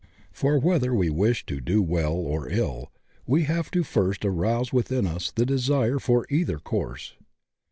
[0.31, 2.91] For whether we wish to do well or ill
[3.27, 7.13] we have to first arouse within us the desire for either course.